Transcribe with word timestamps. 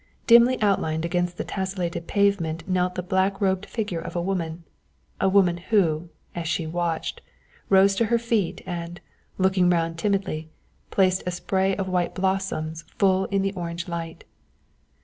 Dimly 0.25 0.59
outlined 0.63 1.05
against 1.05 1.37
the 1.37 1.43
tesselated 1.43 2.07
pavement 2.07 2.67
knelt 2.67 2.95
the 2.95 3.03
black 3.03 3.39
robed 3.39 3.67
figure 3.67 3.99
of 3.99 4.15
a 4.15 4.21
woman, 4.23 4.63
a 5.19 5.29
woman 5.29 5.57
who, 5.57 6.09
as 6.33 6.47
she 6.47 6.65
watched, 6.65 7.21
rose 7.69 7.93
to 7.97 8.05
her 8.05 8.17
feet 8.17 8.63
and 8.65 8.99
looking 9.37 9.69
round 9.69 9.99
timidly 9.99 10.49
placed 10.89 11.21
a 11.27 11.31
spray 11.31 11.75
of 11.75 11.87
white 11.87 12.15
blossoms 12.15 12.83
full 12.97 13.25
in 13.25 13.43
the 13.43 13.53
orange 13.53 13.87
light. 13.87 14.23